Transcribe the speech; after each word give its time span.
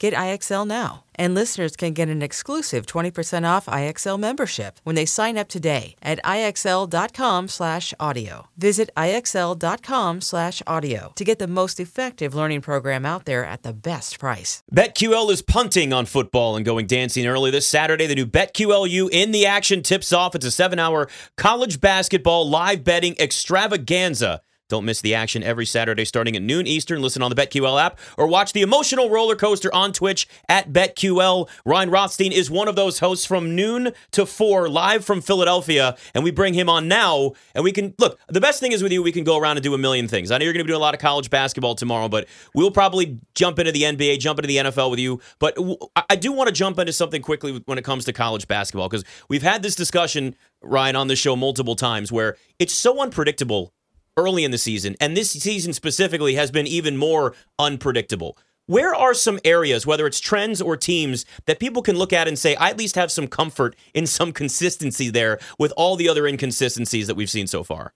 Get 0.00 0.14
IXL 0.14 0.66
now. 0.66 1.04
And 1.14 1.34
listeners 1.34 1.76
can 1.76 1.92
get 1.92 2.08
an 2.08 2.22
exclusive 2.22 2.86
20% 2.86 3.46
off 3.46 3.66
IXL 3.66 4.18
membership 4.18 4.80
when 4.82 4.96
they 4.96 5.04
sign 5.04 5.36
up 5.36 5.48
today 5.48 5.94
at 6.00 6.18
IXL.com/audio. 6.24 8.48
Visit 8.56 8.88
IXL.com/audio 8.96 11.12
to 11.14 11.24
get 11.24 11.38
the 11.38 11.46
most 11.46 11.78
effective 11.78 12.34
learning 12.34 12.62
program 12.62 13.04
out 13.04 13.26
there 13.26 13.44
at 13.44 13.62
the 13.62 13.74
best 13.74 14.18
price. 14.18 14.62
BetQL 14.74 15.30
is 15.30 15.42
punting 15.42 15.92
on 15.92 16.06
football 16.06 16.56
and 16.56 16.64
going 16.64 16.86
dancing 16.86 17.26
early 17.26 17.50
this 17.50 17.66
Saturday. 17.66 18.06
The 18.06 18.14
new 18.14 18.24
BetQLU 18.24 19.10
in 19.12 19.32
the 19.32 19.44
action 19.44 19.82
tips 19.82 20.14
off. 20.14 20.34
It's 20.34 20.46
a 20.46 20.50
7-hour 20.50 21.10
college 21.36 21.78
basketball 21.78 22.48
live 22.48 22.84
betting 22.84 23.16
extravaganza 23.18 24.40
don't 24.70 24.86
miss 24.86 25.00
the 25.02 25.14
action 25.14 25.42
every 25.42 25.66
Saturday 25.66 26.04
starting 26.04 26.36
at 26.36 26.42
noon 26.42 26.66
Eastern. 26.66 27.02
Listen 27.02 27.22
on 27.22 27.30
the 27.30 27.36
BetQL 27.36 27.80
app 27.80 27.98
or 28.16 28.26
watch 28.26 28.52
the 28.52 28.62
emotional 28.62 29.10
roller 29.10 29.36
coaster 29.36 29.72
on 29.74 29.92
Twitch 29.92 30.26
at 30.48 30.72
BetQL. 30.72 31.48
Ryan 31.64 31.90
Rothstein 31.90 32.32
is 32.32 32.50
one 32.50 32.68
of 32.68 32.76
those 32.76 33.00
hosts 33.00 33.26
from 33.26 33.54
noon 33.54 33.92
to 34.12 34.24
4 34.24 34.68
live 34.68 35.04
from 35.04 35.20
Philadelphia, 35.20 35.96
and 36.14 36.24
we 36.24 36.30
bring 36.30 36.54
him 36.54 36.68
on 36.68 36.88
now. 36.88 37.32
And 37.54 37.64
we 37.64 37.72
can 37.72 37.94
look, 37.98 38.18
the 38.28 38.40
best 38.40 38.60
thing 38.60 38.72
is 38.72 38.82
with 38.82 38.92
you, 38.92 39.02
we 39.02 39.12
can 39.12 39.24
go 39.24 39.36
around 39.36 39.56
and 39.56 39.64
do 39.64 39.74
a 39.74 39.78
million 39.78 40.08
things. 40.08 40.30
I 40.30 40.38
know 40.38 40.44
you're 40.44 40.52
going 40.52 40.64
to 40.64 40.64
be 40.64 40.70
doing 40.70 40.80
a 40.80 40.84
lot 40.84 40.94
of 40.94 41.00
college 41.00 41.28
basketball 41.28 41.74
tomorrow, 41.74 42.08
but 42.08 42.28
we'll 42.54 42.70
probably 42.70 43.18
jump 43.34 43.58
into 43.58 43.72
the 43.72 43.82
NBA, 43.82 44.20
jump 44.20 44.38
into 44.38 44.48
the 44.48 44.56
NFL 44.56 44.90
with 44.90 45.00
you. 45.00 45.20
But 45.38 45.58
I 46.08 46.16
do 46.16 46.32
want 46.32 46.48
to 46.48 46.54
jump 46.54 46.78
into 46.78 46.92
something 46.92 47.22
quickly 47.22 47.60
when 47.66 47.76
it 47.78 47.84
comes 47.84 48.04
to 48.04 48.12
college 48.12 48.46
basketball 48.48 48.88
because 48.88 49.04
we've 49.28 49.42
had 49.42 49.62
this 49.62 49.74
discussion, 49.74 50.36
Ryan, 50.62 50.96
on 50.96 51.08
the 51.08 51.16
show 51.16 51.34
multiple 51.34 51.74
times 51.74 52.12
where 52.12 52.36
it's 52.58 52.74
so 52.74 53.00
unpredictable 53.00 53.72
early 54.20 54.44
in 54.44 54.50
the 54.50 54.58
season, 54.58 54.96
and 55.00 55.16
this 55.16 55.30
season 55.30 55.72
specifically 55.72 56.34
has 56.34 56.50
been 56.50 56.66
even 56.66 56.96
more 56.96 57.34
unpredictable. 57.58 58.36
Where 58.66 58.94
are 58.94 59.14
some 59.14 59.40
areas, 59.44 59.84
whether 59.84 60.06
it's 60.06 60.20
trends 60.20 60.62
or 60.62 60.76
teams, 60.76 61.24
that 61.46 61.58
people 61.58 61.82
can 61.82 61.96
look 61.96 62.12
at 62.12 62.28
and 62.28 62.38
say, 62.38 62.54
I 62.54 62.70
at 62.70 62.78
least 62.78 62.94
have 62.94 63.10
some 63.10 63.26
comfort 63.26 63.74
in 63.94 64.06
some 64.06 64.32
consistency 64.32 65.10
there 65.10 65.40
with 65.58 65.72
all 65.76 65.96
the 65.96 66.08
other 66.08 66.26
inconsistencies 66.26 67.08
that 67.08 67.16
we've 67.16 67.30
seen 67.30 67.48
so 67.48 67.64
far? 67.64 67.94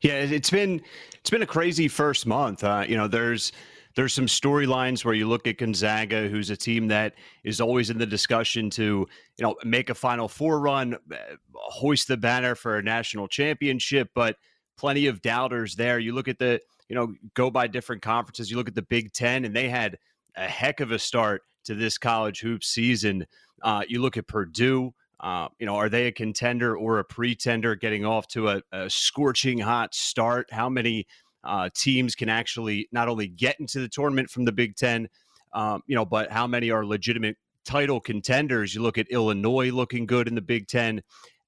Yeah, 0.00 0.14
it's 0.14 0.50
been 0.50 0.80
it's 1.20 1.30
been 1.30 1.42
a 1.42 1.46
crazy 1.46 1.88
first 1.88 2.26
month. 2.26 2.64
Uh, 2.64 2.84
you 2.86 2.96
know, 2.96 3.08
there's 3.08 3.52
there's 3.96 4.12
some 4.12 4.26
storylines 4.26 5.04
where 5.04 5.14
you 5.14 5.28
look 5.28 5.46
at 5.46 5.58
Gonzaga, 5.58 6.28
who's 6.28 6.50
a 6.50 6.56
team 6.56 6.88
that 6.88 7.14
is 7.44 7.60
always 7.60 7.90
in 7.90 7.98
the 7.98 8.06
discussion 8.06 8.70
to, 8.70 9.06
you 9.36 9.42
know, 9.42 9.54
make 9.64 9.90
a 9.90 9.94
Final 9.94 10.28
Four 10.28 10.60
run, 10.60 10.94
uh, 10.94 11.16
hoist 11.54 12.08
the 12.08 12.16
banner 12.16 12.54
for 12.54 12.76
a 12.78 12.82
national 12.82 13.28
championship, 13.28 14.10
but 14.14 14.36
plenty 14.76 15.06
of 15.06 15.22
doubters 15.22 15.76
there. 15.76 15.98
You 15.98 16.12
look 16.12 16.28
at 16.28 16.38
the, 16.38 16.60
you 16.88 16.96
know, 16.96 17.14
go 17.34 17.50
by 17.50 17.66
different 17.66 18.02
conferences. 18.02 18.50
You 18.50 18.56
look 18.56 18.68
at 18.68 18.74
the 18.74 18.82
Big 18.82 19.12
Ten, 19.12 19.44
and 19.44 19.54
they 19.54 19.68
had 19.68 19.98
a 20.36 20.48
heck 20.48 20.80
of 20.80 20.90
a 20.90 20.98
start 20.98 21.42
to 21.64 21.74
this 21.74 21.96
college 21.96 22.40
hoop 22.40 22.64
season. 22.64 23.26
Uh, 23.62 23.82
you 23.88 24.02
look 24.02 24.16
at 24.16 24.26
Purdue. 24.26 24.92
Uh, 25.20 25.48
you 25.58 25.64
know, 25.64 25.76
are 25.76 25.88
they 25.88 26.06
a 26.06 26.12
contender 26.12 26.76
or 26.76 26.98
a 26.98 27.04
pretender 27.04 27.74
getting 27.76 28.04
off 28.04 28.26
to 28.28 28.48
a, 28.48 28.62
a 28.72 28.90
scorching 28.90 29.58
hot 29.58 29.94
start? 29.94 30.48
How 30.50 30.68
many 30.68 31.06
uh, 31.44 31.68
teams 31.74 32.14
can 32.14 32.28
actually 32.28 32.88
not 32.92 33.08
only 33.08 33.28
get 33.28 33.58
into 33.60 33.80
the 33.80 33.88
tournament 33.88 34.30
from 34.30 34.44
the 34.44 34.52
Big 34.52 34.76
Ten, 34.76 35.08
um, 35.52 35.82
you 35.86 35.94
know, 35.94 36.04
but 36.04 36.30
how 36.30 36.46
many 36.46 36.70
are 36.70 36.84
legitimate 36.84 37.36
title 37.64 38.00
contenders? 38.00 38.74
You 38.74 38.82
look 38.82 38.98
at 38.98 39.08
Illinois 39.08 39.70
looking 39.70 40.06
good 40.06 40.28
in 40.28 40.34
the 40.34 40.42
Big 40.42 40.66
Ten 40.66 41.02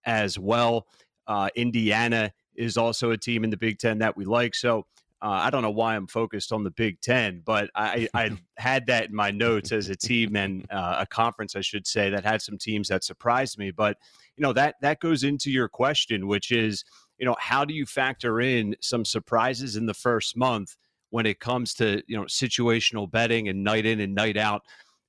as 0.04 0.38
well. 0.38 0.86
Uh, 1.26 1.48
Indiana 1.56 2.32
is 2.54 2.76
also 2.76 3.10
a 3.10 3.18
team 3.18 3.44
in 3.44 3.50
the 3.50 3.56
Big 3.56 3.78
Ten 3.78 3.98
that 3.98 4.16
we 4.16 4.24
like. 4.24 4.54
So 4.54 4.86
uh, 5.22 5.40
I 5.42 5.50
don't 5.50 5.62
know 5.62 5.70
why 5.70 5.96
I'm 5.96 6.06
focused 6.06 6.52
on 6.52 6.62
the 6.62 6.70
Big 6.70 7.00
Ten, 7.00 7.42
but 7.44 7.70
I, 7.74 8.08
I 8.14 8.30
had 8.58 8.86
that 8.86 9.08
in 9.08 9.14
my 9.14 9.30
notes 9.30 9.72
as 9.72 9.88
a 9.88 9.96
team 9.96 10.36
and 10.36 10.66
uh, 10.70 10.98
a 11.00 11.06
conference, 11.06 11.56
I 11.56 11.62
should 11.62 11.86
say, 11.86 12.10
that 12.10 12.24
had 12.24 12.42
some 12.42 12.58
teams 12.58 12.88
that 12.88 13.02
surprised 13.02 13.58
me. 13.58 13.70
But 13.70 13.96
you 14.36 14.42
know 14.42 14.52
that 14.52 14.76
that 14.82 15.00
goes 15.00 15.24
into 15.24 15.50
your 15.50 15.68
question, 15.68 16.26
which 16.26 16.52
is 16.52 16.84
you 17.18 17.26
know, 17.26 17.36
how 17.38 17.64
do 17.64 17.74
you 17.74 17.86
factor 17.86 18.40
in 18.40 18.76
some 18.80 19.04
surprises 19.04 19.76
in 19.76 19.86
the 19.86 19.94
first 19.94 20.36
month 20.36 20.76
when 21.10 21.26
it 21.26 21.40
comes 21.40 21.74
to, 21.74 22.02
you 22.06 22.16
know, 22.16 22.24
situational 22.24 23.10
betting 23.10 23.48
and 23.48 23.62
night 23.64 23.86
in 23.86 24.00
and 24.00 24.14
night 24.14 24.36
out, 24.36 24.62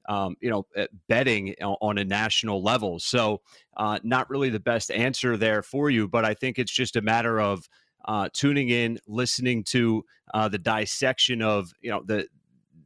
um, 0.08 0.36
you 0.40 0.50
know, 0.50 0.66
eh, 0.76 0.88
betting 1.10 1.54
on 1.62 1.98
a 1.98 2.04
national 2.04 2.64
level? 2.64 3.00
So, 3.00 3.42
uh, 3.76 4.00
not 4.04 4.30
really 4.30 4.50
the 4.50 4.60
best 4.60 4.92
answer 4.92 5.38
there 5.38 5.62
for 5.62 5.90
you, 5.90 6.08
but 6.08 6.26
I 6.26 6.34
think 6.34 6.60
it's 6.60 6.72
just 6.72 6.96
a 6.96 7.02
matter 7.02 7.40
of 7.40 7.68
uh, 8.06 8.30
tuning 8.32 8.70
in, 8.70 9.00
listening 9.08 9.64
to 9.66 10.04
uh, 10.34 10.48
the 10.48 10.58
dissection 10.58 11.42
of, 11.42 11.74
you 11.82 11.92
know, 11.92 12.02
the, 12.06 12.28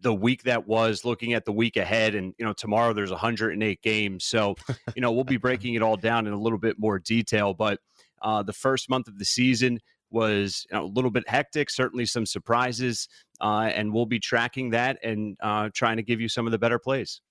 the 0.02 0.14
week 0.14 0.44
that 0.44 0.68
was 0.68 1.06
looking 1.06 1.34
at 1.34 1.46
the 1.46 1.52
week 1.52 1.78
ahead 1.78 2.16
and 2.16 2.34
you 2.38 2.46
know 2.46 2.54
tomorrow 2.54 2.92
there's 2.92 3.12
108 3.12 3.82
games 3.82 4.26
so 4.26 4.56
you 4.96 5.02
know 5.02 5.12
we'll 5.12 5.24
be 5.24 5.38
breaking 5.38 5.76
it 5.76 5.82
all 5.82 5.96
down 5.96 6.28
in 6.28 6.34
a 6.34 6.40
little 6.40 6.58
bit 6.58 6.80
more 6.80 7.00
detail 7.00 7.54
but 7.54 7.80
uh, 8.22 8.44
the 8.44 8.54
first 8.54 8.90
month 8.90 9.08
of 9.08 9.18
the 9.18 9.26
season 9.26 9.80
was 10.12 10.66
you 10.70 10.78
know, 10.78 10.86
a 10.86 10.88
little 10.88 11.12
bit 11.12 11.28
hectic, 11.28 11.70
certainly 11.70 12.06
some 12.06 12.26
surprises, 12.26 13.08
uh, 13.40 13.72
and 13.74 13.94
we'll 13.94 14.06
be 14.06 14.20
tracking 14.20 14.72
that 14.72 15.00
and 15.04 15.38
uh, 15.42 15.70
trying 15.74 15.98
to 15.98 16.04
give 16.04 16.20
you 16.22 16.28
some 16.28 16.46
of 16.46 16.52
the 16.52 16.60
better 16.60 16.78
plays. 16.78 17.22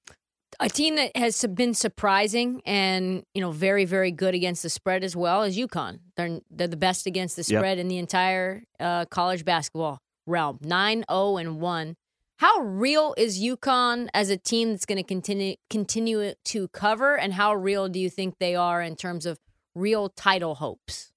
A 0.58 0.68
team 0.68 0.96
that 0.96 1.16
has 1.16 1.44
been 1.54 1.74
surprising 1.74 2.60
and 2.66 3.22
you 3.34 3.40
know 3.40 3.52
very 3.52 3.84
very 3.84 4.10
good 4.10 4.34
against 4.34 4.64
the 4.64 4.68
spread 4.68 5.04
as 5.04 5.14
well 5.14 5.42
as 5.42 5.56
UConn. 5.56 6.00
They're 6.16 6.40
they're 6.50 6.66
the 6.66 6.76
best 6.76 7.06
against 7.06 7.36
the 7.36 7.44
spread 7.44 7.78
yep. 7.78 7.78
in 7.78 7.88
the 7.88 7.98
entire 7.98 8.64
uh, 8.80 9.04
college 9.06 9.44
basketball 9.44 10.00
realm. 10.26 10.58
9-0 10.58 11.40
and 11.40 11.60
one. 11.60 11.96
How 12.38 12.60
real 12.60 13.14
is 13.18 13.40
UConn 13.40 14.08
as 14.14 14.30
a 14.30 14.36
team 14.36 14.70
that's 14.70 14.86
going 14.86 14.96
to 14.96 15.04
continue 15.04 15.56
continue 15.68 16.32
to 16.46 16.68
cover, 16.68 17.16
and 17.16 17.34
how 17.34 17.54
real 17.54 17.88
do 17.88 18.00
you 18.00 18.10
think 18.10 18.38
they 18.38 18.56
are 18.56 18.82
in 18.82 18.96
terms 18.96 19.26
of 19.26 19.38
real 19.74 20.08
title 20.08 20.56
hopes? 20.56 21.12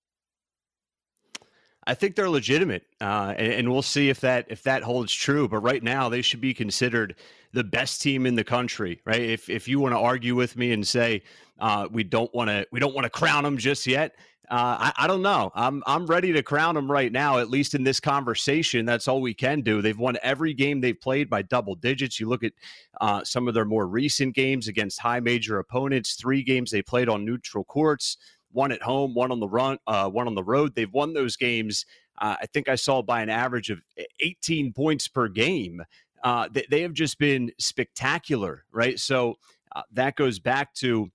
I 1.86 1.94
think 1.96 2.16
they're 2.16 2.30
legitimate, 2.30 2.84
uh, 3.02 3.34
and, 3.38 3.54
and, 3.54 3.72
we'll 3.72 3.82
see 3.82 4.10
if 4.10 4.22
that 4.22 4.46
if 4.50 4.64
that 4.64 4.84
holds 4.84 5.14
true. 5.14 5.50
But 5.50 5.58
right 5.58 5.84
now, 5.84 6.08
they 6.08 6.22
should 6.22 6.40
be 6.40 6.54
considered 6.54 7.16
the 7.52 7.64
best 7.64 8.02
team 8.02 8.26
in 8.26 8.36
the 8.36 8.44
country, 8.44 9.02
right? 9.06 9.22
If 9.22 9.50
if 9.50 9.68
you 9.68 9.80
want 9.80 9.94
to 9.94 10.00
argue 10.00 10.34
with 10.36 10.56
me 10.56 10.72
and 10.72 10.88
say 10.88 11.24
uh, 11.60 11.88
we 11.92 12.04
don't 12.04 12.34
want 12.34 12.50
to 12.50 12.66
we 12.72 12.80
don't 12.80 12.96
want 12.96 13.04
to 13.04 13.10
crown 13.10 13.44
them 13.44 13.58
just 13.58 13.86
yet, 13.86 14.16
uh, 14.50 14.78
I, 14.80 14.94
I, 14.98 15.08
don't 15.08 15.22
know. 15.22 15.52
I'm 15.56 15.84
I'm 15.86 16.06
ready 16.06 16.32
to 16.34 16.44
crown 16.44 16.76
them 16.76 16.92
right 16.92 17.12
now. 17.12 17.38
At 17.38 17.50
least 17.50 17.76
in 17.76 17.84
this 17.84 18.00
conversation, 18.00 18.86
that's 18.86 19.08
all 19.08 19.20
we 19.20 19.34
can 19.34 19.62
do. 19.62 19.82
They've 19.82 19.98
won 19.98 20.18
every 20.24 20.54
game 20.54 20.80
they've 20.80 21.00
played 21.00 21.30
by 21.30 21.42
double 21.42 21.76
digits. 21.76 22.20
You 22.20 22.30
look 22.30 22.44
at 22.44 22.54
uh, 23.02 23.24
some 23.24 23.48
of 23.48 23.54
their 23.54 23.66
more 23.66 23.88
recent 23.88 24.36
games 24.36 24.68
against 24.68 25.00
high 25.00 25.20
major 25.20 25.60
opponents. 25.60 26.16
Three 26.16 26.44
games 26.44 26.72
they 26.72 26.82
played 26.82 27.10
on 27.10 27.26
neutral 27.26 27.64
courts 27.64 28.18
one 28.54 28.72
at 28.72 28.82
home, 28.82 29.14
one 29.14 29.32
on 29.32 29.40
the 29.40 29.48
run, 29.48 29.78
uh, 29.88 30.10
one 30.10 30.28
on 30.28 30.36
the 30.36 30.44
road. 30.44 30.74
They've 30.76 30.92
won 30.94 31.14
those 31.14 31.36
games 31.36 31.86
Uh, 32.22 32.36
I 32.42 32.46
think 32.46 32.70
I 32.70 32.76
saw 32.76 33.02
by 33.02 33.22
an 33.24 33.30
average 33.30 33.72
of 33.72 33.82
18 34.20 34.72
points 34.74 35.08
per 35.08 35.28
game. 35.28 35.82
Uh, 36.24 36.48
they, 36.52 36.66
they, 36.70 36.82
have 36.84 36.94
just 36.94 37.18
been 37.18 37.52
spectacular, 37.58 38.66
right? 38.72 39.00
So 39.00 39.36
uh, 39.76 39.82
that 39.94 40.16
goes 40.16 40.40
back 40.40 40.74
to 40.76 41.12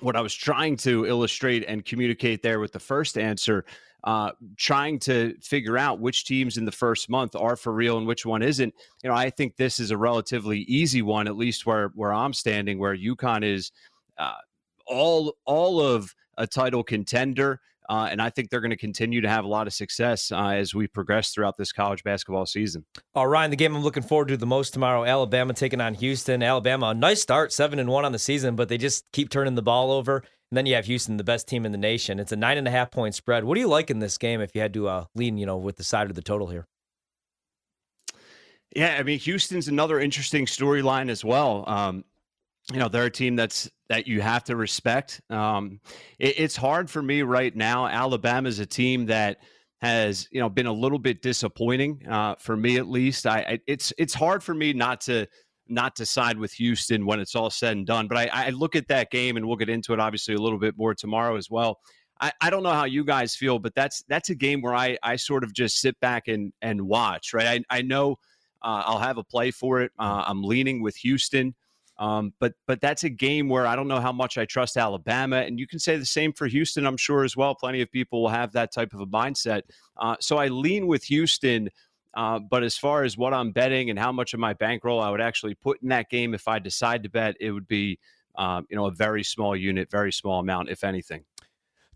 what 0.00 0.16
I 0.16 0.20
was 0.20 0.34
trying 0.34 0.76
to 0.78 1.06
illustrate 1.06 1.64
and 1.66 1.84
communicate 1.84 2.42
there 2.42 2.60
with 2.60 2.72
the 2.72 2.80
first 2.80 3.16
answer. 3.16 3.64
Uh, 4.02 4.32
trying 4.58 4.98
to 4.98 5.34
figure 5.40 5.78
out 5.78 5.98
which 5.98 6.26
teams 6.26 6.58
in 6.58 6.66
the 6.66 6.72
first 6.72 7.08
month 7.08 7.34
are 7.34 7.56
for 7.56 7.72
real 7.72 7.96
and 7.96 8.06
which 8.06 8.26
one 8.26 8.42
isn't. 8.42 8.74
You 9.02 9.08
know, 9.08 9.16
I 9.16 9.30
think 9.30 9.56
this 9.56 9.80
is 9.80 9.92
a 9.92 9.96
relatively 9.96 10.60
easy 10.62 11.00
one, 11.00 11.26
at 11.26 11.36
least 11.36 11.64
where 11.64 11.88
where 11.94 12.12
I'm 12.12 12.34
standing, 12.34 12.78
where 12.78 12.94
UConn 12.94 13.42
is 13.42 13.72
uh, 14.18 14.34
all 14.86 15.36
all 15.46 15.80
of 15.80 16.14
a 16.38 16.46
title 16.46 16.82
contender. 16.82 17.60
Uh, 17.88 18.08
and 18.10 18.22
I 18.22 18.30
think 18.30 18.48
they're 18.48 18.62
going 18.62 18.70
to 18.70 18.76
continue 18.76 19.20
to 19.20 19.28
have 19.28 19.44
a 19.44 19.48
lot 19.48 19.66
of 19.66 19.74
success 19.74 20.32
uh, 20.32 20.48
as 20.48 20.74
we 20.74 20.86
progress 20.86 21.32
throughout 21.32 21.58
this 21.58 21.70
college 21.70 22.02
basketball 22.02 22.46
season. 22.46 22.84
All 23.14 23.26
right, 23.26 23.48
the 23.48 23.56
game 23.56 23.76
I'm 23.76 23.82
looking 23.82 24.02
forward 24.02 24.28
to 24.28 24.38
the 24.38 24.46
most 24.46 24.72
tomorrow: 24.72 25.04
Alabama 25.04 25.52
taking 25.52 25.82
on 25.82 25.92
Houston. 25.94 26.42
Alabama, 26.42 26.86
a 26.86 26.94
nice 26.94 27.20
start, 27.20 27.52
seven 27.52 27.78
and 27.78 27.90
one 27.90 28.06
on 28.06 28.12
the 28.12 28.18
season, 28.18 28.56
but 28.56 28.70
they 28.70 28.78
just 28.78 29.04
keep 29.12 29.28
turning 29.28 29.54
the 29.54 29.62
ball 29.62 29.92
over. 29.92 30.24
And 30.50 30.56
then 30.56 30.66
you 30.66 30.74
have 30.76 30.86
Houston, 30.86 31.16
the 31.16 31.24
best 31.24 31.46
team 31.46 31.66
in 31.66 31.72
the 31.72 31.78
nation. 31.78 32.18
It's 32.18 32.32
a 32.32 32.36
nine 32.36 32.56
and 32.56 32.68
a 32.68 32.70
half 32.70 32.90
point 32.90 33.14
spread. 33.14 33.44
What 33.44 33.54
do 33.54 33.60
you 33.60 33.68
like 33.68 33.90
in 33.90 33.98
this 33.98 34.16
game 34.16 34.40
if 34.40 34.54
you 34.54 34.62
had 34.62 34.72
to 34.74 34.88
uh, 34.88 35.04
lean, 35.14 35.36
you 35.36 35.46
know, 35.46 35.58
with 35.58 35.76
the 35.76 35.84
side 35.84 36.08
of 36.08 36.16
the 36.16 36.22
total 36.22 36.48
here? 36.48 36.66
Yeah, 38.74 38.96
I 38.98 39.02
mean, 39.02 39.18
Houston's 39.20 39.68
another 39.68 40.00
interesting 40.00 40.46
storyline 40.46 41.08
as 41.08 41.24
well. 41.24 41.64
Um, 41.66 42.04
you 42.72 42.78
know 42.78 42.88
they're 42.88 43.06
a 43.06 43.10
team 43.10 43.36
that's 43.36 43.70
that 43.88 44.06
you 44.06 44.20
have 44.20 44.44
to 44.44 44.56
respect. 44.56 45.20
Um, 45.30 45.80
it, 46.18 46.38
it's 46.38 46.56
hard 46.56 46.90
for 46.90 47.02
me 47.02 47.22
right 47.22 47.54
now. 47.54 47.86
Alabama 47.86 48.48
is 48.48 48.58
a 48.58 48.66
team 48.66 49.06
that 49.06 49.38
has 49.80 50.28
you 50.30 50.40
know 50.40 50.48
been 50.48 50.66
a 50.66 50.72
little 50.72 50.98
bit 50.98 51.20
disappointing 51.20 52.06
uh, 52.08 52.36
for 52.36 52.56
me 52.56 52.76
at 52.76 52.88
least. 52.88 53.26
I, 53.26 53.40
I, 53.40 53.58
it's 53.66 53.92
it's 53.98 54.14
hard 54.14 54.42
for 54.42 54.54
me 54.54 54.72
not 54.72 55.00
to 55.02 55.26
not 55.68 55.96
to 55.96 56.06
side 56.06 56.38
with 56.38 56.52
Houston 56.52 57.06
when 57.06 57.20
it's 57.20 57.34
all 57.34 57.50
said 57.50 57.76
and 57.76 57.86
done. 57.86 58.08
But 58.08 58.18
I, 58.18 58.46
I 58.46 58.50
look 58.50 58.76
at 58.76 58.88
that 58.88 59.10
game, 59.10 59.36
and 59.36 59.46
we'll 59.46 59.56
get 59.56 59.68
into 59.68 59.92
it 59.92 60.00
obviously 60.00 60.34
a 60.34 60.40
little 60.40 60.58
bit 60.58 60.76
more 60.76 60.94
tomorrow 60.94 61.36
as 61.36 61.50
well. 61.50 61.78
I, 62.20 62.32
I 62.40 62.50
don't 62.50 62.62
know 62.62 62.70
how 62.70 62.84
you 62.84 63.04
guys 63.04 63.34
feel, 63.34 63.58
but 63.58 63.74
that's 63.74 64.04
that's 64.08 64.30
a 64.30 64.34
game 64.34 64.62
where 64.62 64.74
I 64.74 64.96
I 65.02 65.16
sort 65.16 65.44
of 65.44 65.52
just 65.52 65.80
sit 65.80 65.98
back 66.00 66.28
and 66.28 66.52
and 66.62 66.82
watch. 66.82 67.34
Right, 67.34 67.62
I 67.70 67.78
I 67.78 67.82
know 67.82 68.12
uh, 68.62 68.84
I'll 68.86 68.98
have 68.98 69.18
a 69.18 69.24
play 69.24 69.50
for 69.50 69.82
it. 69.82 69.92
Uh, 69.98 70.24
I'm 70.26 70.42
leaning 70.42 70.82
with 70.82 70.96
Houston. 70.96 71.54
Um, 71.98 72.32
but 72.40 72.54
but 72.66 72.80
that's 72.80 73.04
a 73.04 73.08
game 73.08 73.48
where 73.48 73.66
I 73.66 73.76
don't 73.76 73.88
know 73.88 74.00
how 74.00 74.12
much 74.12 74.36
I 74.36 74.44
trust 74.44 74.76
Alabama, 74.76 75.36
and 75.36 75.58
you 75.58 75.66
can 75.66 75.78
say 75.78 75.96
the 75.96 76.04
same 76.04 76.32
for 76.32 76.46
Houston. 76.46 76.86
I'm 76.86 76.96
sure 76.96 77.24
as 77.24 77.36
well. 77.36 77.54
Plenty 77.54 77.82
of 77.82 77.90
people 77.90 78.22
will 78.22 78.30
have 78.30 78.52
that 78.52 78.72
type 78.72 78.92
of 78.94 79.00
a 79.00 79.06
mindset. 79.06 79.62
Uh, 79.96 80.16
so 80.20 80.38
I 80.38 80.48
lean 80.48 80.86
with 80.86 81.04
Houston. 81.04 81.68
Uh, 82.14 82.38
but 82.38 82.62
as 82.62 82.76
far 82.76 83.02
as 83.02 83.18
what 83.18 83.34
I'm 83.34 83.50
betting 83.50 83.90
and 83.90 83.98
how 83.98 84.12
much 84.12 84.34
of 84.34 84.40
my 84.40 84.52
bankroll 84.52 85.00
I 85.00 85.10
would 85.10 85.20
actually 85.20 85.54
put 85.56 85.82
in 85.82 85.88
that 85.88 86.10
game, 86.10 86.32
if 86.32 86.46
I 86.46 86.60
decide 86.60 87.02
to 87.02 87.08
bet, 87.08 87.34
it 87.40 87.50
would 87.50 87.66
be 87.66 87.98
um, 88.36 88.66
you 88.70 88.76
know 88.76 88.86
a 88.86 88.92
very 88.92 89.22
small 89.22 89.56
unit, 89.56 89.90
very 89.90 90.12
small 90.12 90.40
amount, 90.40 90.70
if 90.70 90.84
anything. 90.84 91.24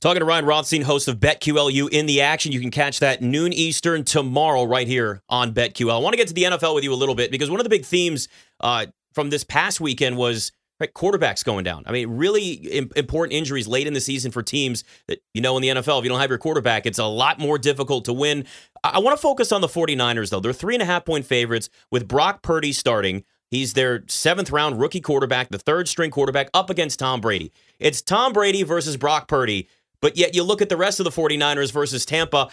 Talking 0.01 0.21
to 0.21 0.27
Ryan 0.27 0.45
Rothstein, 0.45 0.83
host 0.83 1.09
of 1.09 1.17
BetQLU 1.17 1.89
in 1.91 2.07
the 2.07 2.21
action. 2.21 2.53
You 2.53 2.61
can 2.61 2.71
catch 2.71 3.01
that 3.01 3.21
noon 3.21 3.53
Eastern 3.53 4.05
tomorrow 4.05 4.63
right 4.63 4.87
here 4.87 5.23
on 5.29 5.53
BetQL. 5.53 5.93
I 5.93 5.99
want 5.99 6.13
to 6.13 6.17
get 6.17 6.29
to 6.29 6.35
the 6.35 6.45
NFL 6.45 6.77
with 6.77 6.85
you 6.85 6.93
a 6.93 6.95
little 6.95 7.17
bit 7.17 7.33
because 7.33 7.51
one 7.51 7.59
of 7.59 7.65
the 7.65 7.71
big 7.71 7.85
themes 7.85 8.29
uh, 8.61 8.87
from 9.19 9.31
this 9.31 9.43
past 9.43 9.81
weekend 9.81 10.17
was 10.17 10.53
right, 10.79 10.95
quarterbacks 10.95 11.45
going 11.45 11.65
down. 11.65 11.83
I 11.87 11.91
mean, 11.91 12.09
really 12.09 12.89
important 12.95 13.33
injuries 13.33 13.67
late 13.67 13.89
in 13.89 13.95
the 13.95 14.01
season 14.01 14.31
for 14.31 14.45
teams 14.45 14.85
that, 15.09 15.19
you 15.35 15.41
know, 15.41 15.57
in 15.57 15.63
the 15.63 15.71
NFL, 15.71 15.99
if 15.99 16.05
you 16.05 16.09
don't 16.09 16.21
have 16.21 16.31
your 16.31 16.39
quarterback, 16.39 16.87
it's 16.87 17.01
a 17.01 17.05
lot 17.05 17.41
more 17.41 17.59
difficult 17.59 18.05
to 18.05 18.13
win. 18.13 18.45
I, 18.85 18.91
I 18.91 18.99
want 19.01 19.19
to 19.19 19.21
focus 19.21 19.51
on 19.51 19.61
the 19.61 19.67
49ers, 19.67 20.31
though. 20.31 20.39
They're 20.39 20.53
three 20.53 20.77
and 20.77 20.83
a 20.83 20.87
half 20.87 21.05
point 21.05 21.27
favorites 21.27 21.69
with 21.91 22.07
Brock 22.07 22.43
Purdy 22.43 22.71
starting. 22.71 23.25
He's 23.51 23.73
their 23.73 24.05
seventh 24.07 24.53
round 24.53 24.79
rookie 24.79 25.01
quarterback, 25.01 25.49
the 25.49 25.59
third 25.59 25.89
string 25.89 26.13
quarterback, 26.13 26.49
up 26.55 26.71
against 26.71 27.01
Tom 27.01 27.21
Brady. 27.21 27.51
It's 27.81 28.01
Tom 28.01 28.33
Brady 28.33 28.63
versus 28.63 28.97
Brock 28.97 29.27
Purdy. 29.27 29.69
But 30.01 30.17
yet 30.17 30.37
you 30.37 30.45
look 30.45 30.63
at 30.63 30.69
the 30.69 30.77
rest 30.77 31.01
of 31.01 31.05
the 31.05 31.11
49ers 31.11 31.73
versus 31.73 32.07
Tampa. 32.07 32.51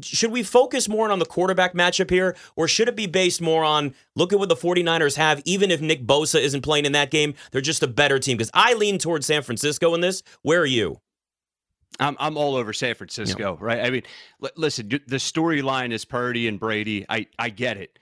Should 0.00 0.32
we 0.32 0.42
focus 0.42 0.88
more 0.88 1.10
on 1.10 1.18
the 1.18 1.26
quarterback 1.26 1.74
matchup 1.74 2.08
here, 2.08 2.34
or 2.56 2.66
should 2.66 2.88
it 2.88 2.96
be 2.96 3.06
based 3.06 3.42
more 3.42 3.64
on 3.64 3.94
look 4.16 4.32
at 4.32 4.38
what 4.38 4.48
the 4.48 4.56
49ers 4.56 5.16
have, 5.16 5.42
even 5.44 5.70
if 5.70 5.80
Nick 5.80 6.06
Bosa 6.06 6.40
isn't 6.40 6.62
playing 6.62 6.86
in 6.86 6.92
that 6.92 7.10
game? 7.10 7.34
They're 7.50 7.60
just 7.60 7.82
a 7.82 7.86
better 7.86 8.18
team. 8.18 8.36
Because 8.36 8.50
I 8.54 8.74
lean 8.74 8.98
towards 8.98 9.26
San 9.26 9.42
Francisco 9.42 9.94
in 9.94 10.00
this. 10.00 10.22
Where 10.42 10.60
are 10.60 10.66
you? 10.66 11.00
I'm 12.00 12.16
I'm 12.18 12.36
all 12.36 12.56
over 12.56 12.72
San 12.72 12.94
Francisco, 12.94 13.56
right? 13.60 13.80
I 13.84 13.90
mean, 13.90 14.02
l- 14.42 14.50
listen, 14.56 14.88
the 14.88 15.16
storyline 15.16 15.92
is 15.92 16.04
Purdy 16.04 16.48
and 16.48 16.58
Brady. 16.58 17.06
I 17.08 17.26
I 17.38 17.50
get 17.50 17.76
it, 17.76 17.98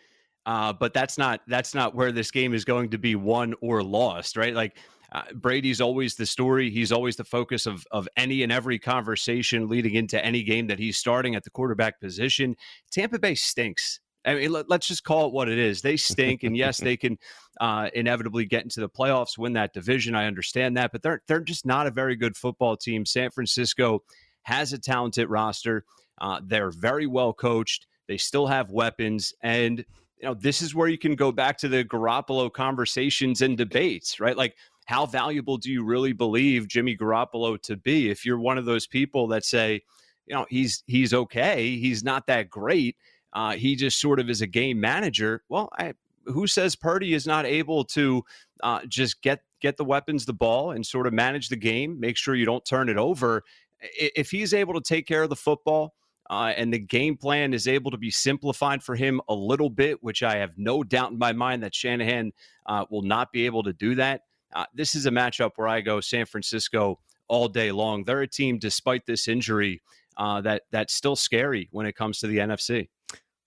uh, 0.46 0.72
but 0.72 0.94
that's 0.94 1.18
not 1.18 1.42
that's 1.46 1.74
not 1.74 1.94
where 1.94 2.12
this 2.12 2.30
game 2.30 2.54
is 2.54 2.64
going 2.64 2.90
to 2.90 2.98
be 2.98 3.16
won 3.16 3.54
or 3.60 3.82
lost, 3.82 4.36
right? 4.36 4.54
Like 4.54 4.76
uh, 5.12 5.24
Brady's 5.34 5.80
always 5.80 6.14
the 6.14 6.26
story. 6.26 6.70
He's 6.70 6.90
always 6.90 7.16
the 7.16 7.24
focus 7.24 7.66
of 7.66 7.86
of 7.90 8.08
any 8.16 8.42
and 8.42 8.50
every 8.50 8.78
conversation 8.78 9.68
leading 9.68 9.94
into 9.94 10.22
any 10.24 10.42
game 10.42 10.66
that 10.68 10.78
he's 10.78 10.96
starting 10.96 11.34
at 11.34 11.44
the 11.44 11.50
quarterback 11.50 12.00
position. 12.00 12.56
Tampa 12.90 13.18
Bay 13.18 13.34
stinks. 13.34 14.00
I 14.24 14.34
mean, 14.34 14.52
let, 14.52 14.70
us 14.70 14.86
just 14.86 15.04
call 15.04 15.26
it 15.26 15.32
what 15.32 15.48
it 15.48 15.58
is. 15.58 15.82
They 15.82 15.96
stink, 15.96 16.44
and 16.44 16.56
yes, 16.56 16.78
they 16.78 16.96
can 16.96 17.18
uh, 17.60 17.90
inevitably 17.92 18.44
get 18.46 18.62
into 18.62 18.80
the 18.80 18.88
playoffs, 18.88 19.36
win 19.36 19.54
that 19.54 19.72
division. 19.72 20.14
I 20.14 20.26
understand 20.26 20.76
that, 20.76 20.92
but 20.92 21.02
they're 21.02 21.22
they're 21.26 21.40
just 21.40 21.66
not 21.66 21.86
a 21.86 21.90
very 21.90 22.16
good 22.16 22.36
football 22.36 22.76
team. 22.76 23.04
San 23.04 23.30
Francisco 23.30 24.02
has 24.42 24.72
a 24.72 24.78
talented 24.78 25.28
roster. 25.28 25.84
Uh, 26.20 26.40
they're 26.44 26.70
very 26.70 27.06
well 27.06 27.32
coached. 27.32 27.86
They 28.08 28.16
still 28.16 28.46
have 28.46 28.70
weapons, 28.70 29.34
and 29.42 29.84
you 30.22 30.28
know 30.28 30.34
this 30.34 30.62
is 30.62 30.74
where 30.74 30.88
you 30.88 30.98
can 30.98 31.16
go 31.16 31.32
back 31.32 31.58
to 31.58 31.68
the 31.68 31.84
Garoppolo 31.84 32.50
conversations 32.50 33.42
and 33.42 33.58
debates, 33.58 34.20
right? 34.20 34.36
Like 34.36 34.56
how 34.86 35.04
valuable 35.04 35.58
do 35.58 35.70
you 35.70 35.84
really 35.84 36.12
believe 36.12 36.68
Jimmy 36.68 36.96
Garoppolo 36.96 37.60
to 37.62 37.76
be? 37.76 38.08
If 38.08 38.24
you're 38.24 38.38
one 38.38 38.56
of 38.56 38.64
those 38.64 38.86
people 38.86 39.26
that 39.28 39.44
say, 39.44 39.82
you 40.26 40.34
know, 40.34 40.46
he's 40.48 40.84
he's 40.86 41.12
okay, 41.12 41.76
he's 41.76 42.04
not 42.04 42.28
that 42.28 42.48
great, 42.48 42.96
uh, 43.32 43.52
he 43.52 43.74
just 43.74 44.00
sort 44.00 44.20
of 44.20 44.30
is 44.30 44.40
a 44.40 44.46
game 44.46 44.80
manager. 44.80 45.42
Well, 45.48 45.68
I, 45.76 45.94
who 46.26 46.46
says 46.46 46.76
Purdy 46.76 47.14
is 47.14 47.26
not 47.26 47.44
able 47.44 47.84
to 47.86 48.24
uh, 48.62 48.80
just 48.86 49.22
get 49.22 49.42
get 49.60 49.76
the 49.76 49.84
weapons, 49.84 50.24
the 50.24 50.32
ball, 50.32 50.70
and 50.70 50.86
sort 50.86 51.08
of 51.08 51.12
manage 51.12 51.48
the 51.48 51.56
game, 51.56 51.98
make 51.98 52.16
sure 52.16 52.36
you 52.36 52.46
don't 52.46 52.64
turn 52.64 52.88
it 52.88 52.96
over. 52.96 53.42
If 53.80 54.30
he's 54.30 54.54
able 54.54 54.74
to 54.74 54.80
take 54.80 55.08
care 55.08 55.24
of 55.24 55.30
the 55.30 55.36
football. 55.36 55.94
Uh, 56.32 56.54
and 56.56 56.72
the 56.72 56.78
game 56.78 57.14
plan 57.14 57.52
is 57.52 57.68
able 57.68 57.90
to 57.90 57.98
be 57.98 58.10
simplified 58.10 58.82
for 58.82 58.96
him 58.96 59.20
a 59.28 59.34
little 59.34 59.68
bit, 59.68 60.02
which 60.02 60.22
I 60.22 60.36
have 60.38 60.52
no 60.56 60.82
doubt 60.82 61.12
in 61.12 61.18
my 61.18 61.34
mind 61.34 61.62
that 61.62 61.74
Shanahan 61.74 62.32
uh, 62.64 62.86
will 62.88 63.02
not 63.02 63.32
be 63.32 63.44
able 63.44 63.62
to 63.64 63.74
do 63.74 63.94
that. 63.96 64.22
Uh, 64.54 64.64
this 64.74 64.94
is 64.94 65.04
a 65.04 65.10
matchup 65.10 65.50
where 65.56 65.68
I 65.68 65.82
go 65.82 66.00
San 66.00 66.24
Francisco 66.24 66.98
all 67.28 67.48
day 67.48 67.70
long. 67.70 68.04
They're 68.04 68.22
a 68.22 68.26
team, 68.26 68.58
despite 68.58 69.04
this 69.04 69.28
injury, 69.28 69.82
uh, 70.16 70.40
that 70.40 70.62
that's 70.70 70.94
still 70.94 71.16
scary 71.16 71.68
when 71.70 71.84
it 71.84 71.96
comes 71.96 72.18
to 72.20 72.26
the 72.26 72.38
NFC. 72.38 72.88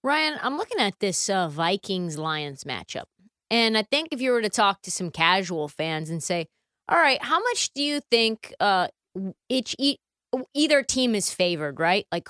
Ryan, 0.03 0.37
I'm 0.43 0.55
looking 0.55 0.79
at 0.79 0.99
this 0.99 1.27
uh, 1.27 1.47
Vikings 1.47 2.19
Lions 2.19 2.65
matchup, 2.65 3.05
and 3.49 3.75
I 3.79 3.81
think 3.81 4.09
if 4.11 4.21
you 4.21 4.29
were 4.29 4.43
to 4.43 4.49
talk 4.49 4.83
to 4.83 4.91
some 4.91 5.09
casual 5.09 5.69
fans 5.69 6.11
and 6.11 6.21
say, 6.21 6.45
"All 6.87 6.99
right, 6.99 7.19
how 7.19 7.41
much 7.41 7.73
do 7.73 7.81
you 7.81 7.99
think 8.11 8.53
uh, 8.59 8.89
each 9.49 9.75
e- 9.79 9.97
either 10.53 10.83
team 10.83 11.15
is 11.15 11.31
favored?" 11.31 11.79
Right? 11.79 12.05
Like, 12.11 12.29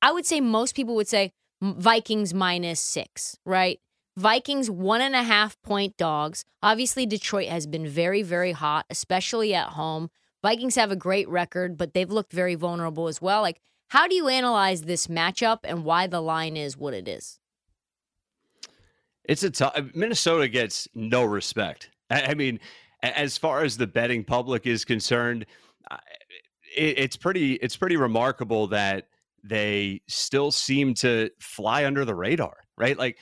I 0.00 0.12
would 0.12 0.26
say 0.26 0.40
most 0.40 0.74
people 0.74 0.94
would 0.94 1.08
say 1.08 1.32
Vikings 1.62 2.34
minus 2.34 2.80
six, 2.80 3.38
right? 3.44 3.80
Vikings 4.16 4.70
one 4.70 5.00
and 5.00 5.14
a 5.14 5.22
half 5.22 5.60
point 5.62 5.96
dogs. 5.96 6.44
Obviously, 6.62 7.06
Detroit 7.06 7.48
has 7.48 7.66
been 7.66 7.86
very, 7.86 8.22
very 8.22 8.52
hot, 8.52 8.86
especially 8.90 9.54
at 9.54 9.70
home. 9.70 10.10
Vikings 10.42 10.76
have 10.76 10.90
a 10.90 10.96
great 10.96 11.28
record, 11.28 11.76
but 11.76 11.94
they've 11.94 12.10
looked 12.10 12.32
very 12.32 12.54
vulnerable 12.54 13.08
as 13.08 13.20
well. 13.20 13.42
Like, 13.42 13.60
how 13.88 14.06
do 14.06 14.14
you 14.14 14.28
analyze 14.28 14.82
this 14.82 15.06
matchup 15.06 15.60
and 15.64 15.84
why 15.84 16.06
the 16.06 16.20
line 16.20 16.56
is 16.56 16.76
what 16.76 16.94
it 16.94 17.08
is? 17.08 17.38
It's 19.24 19.42
a 19.42 19.50
tough. 19.50 19.74
Minnesota 19.94 20.48
gets 20.48 20.86
no 20.94 21.24
respect. 21.24 21.90
I 22.10 22.34
mean, 22.34 22.60
as 23.02 23.38
far 23.38 23.64
as 23.64 23.76
the 23.76 23.86
betting 23.86 24.22
public 24.22 24.66
is 24.66 24.84
concerned, 24.84 25.46
it's 26.76 27.16
pretty. 27.16 27.54
It's 27.54 27.76
pretty 27.76 27.96
remarkable 27.96 28.66
that 28.68 29.08
they 29.44 30.00
still 30.08 30.50
seem 30.50 30.94
to 30.94 31.30
fly 31.38 31.84
under 31.84 32.04
the 32.04 32.14
radar, 32.14 32.56
right? 32.76 32.98
Like 32.98 33.18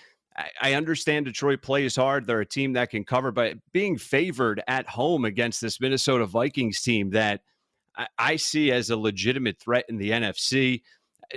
I 0.60 0.74
understand 0.74 1.26
Detroit 1.26 1.62
plays 1.62 1.96
hard. 1.96 2.26
They're 2.26 2.40
a 2.40 2.46
team 2.46 2.72
that 2.74 2.90
can 2.90 3.04
cover, 3.04 3.32
but 3.32 3.54
being 3.72 3.98
favored 3.98 4.62
at 4.66 4.88
home 4.88 5.24
against 5.24 5.60
this 5.60 5.80
Minnesota 5.80 6.24
Vikings 6.26 6.80
team 6.80 7.10
that 7.10 7.40
I 8.18 8.36
see 8.36 8.72
as 8.72 8.88
a 8.88 8.96
legitimate 8.96 9.58
threat 9.58 9.84
in 9.88 9.98
the 9.98 10.10
NFC. 10.10 10.82